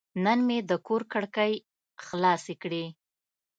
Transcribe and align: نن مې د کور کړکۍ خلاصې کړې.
نن 0.23 0.39
مې 0.47 0.57
د 0.69 0.71
کور 0.87 1.01
کړکۍ 1.11 1.53
خلاصې 2.05 2.53
کړې. 2.61 2.85